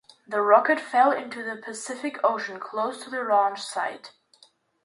The 0.27 0.41
rocket 0.41 0.79
fell 0.79 1.11
into 1.11 1.43
the 1.43 1.55
Pacific 1.61 2.17
Ocean 2.23 2.59
close 2.59 3.03
to 3.03 3.11
the 3.11 3.21
launch 3.21 3.61
site. 3.61 4.13